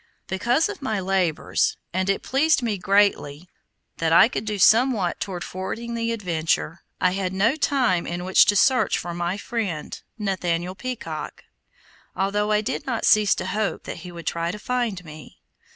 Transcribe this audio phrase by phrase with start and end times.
[0.25, 3.47] Because of my labors, and it pleased me greatly
[3.97, 8.45] that I could do somewhat toward forwarding the adventure, I had no time in which
[8.45, 11.43] to search for my friend, Nathaniel Peacock,
[12.15, 15.39] although I did not cease to hope that he would try to find me.